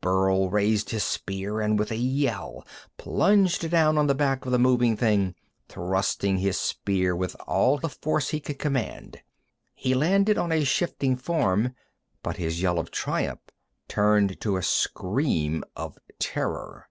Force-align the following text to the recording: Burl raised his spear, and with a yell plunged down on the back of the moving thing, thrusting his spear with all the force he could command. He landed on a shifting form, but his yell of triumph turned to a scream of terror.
Burl 0.00 0.48
raised 0.50 0.90
his 0.90 1.02
spear, 1.02 1.60
and 1.60 1.76
with 1.76 1.90
a 1.90 1.96
yell 1.96 2.64
plunged 2.96 3.68
down 3.72 3.98
on 3.98 4.06
the 4.06 4.14
back 4.14 4.46
of 4.46 4.52
the 4.52 4.56
moving 4.60 4.96
thing, 4.96 5.34
thrusting 5.68 6.36
his 6.38 6.56
spear 6.60 7.16
with 7.16 7.34
all 7.48 7.76
the 7.76 7.88
force 7.88 8.28
he 8.28 8.38
could 8.38 8.60
command. 8.60 9.20
He 9.74 9.92
landed 9.94 10.38
on 10.38 10.52
a 10.52 10.62
shifting 10.62 11.16
form, 11.16 11.74
but 12.22 12.36
his 12.36 12.62
yell 12.62 12.78
of 12.78 12.92
triumph 12.92 13.40
turned 13.88 14.40
to 14.42 14.56
a 14.56 14.62
scream 14.62 15.64
of 15.74 15.98
terror. 16.20 16.88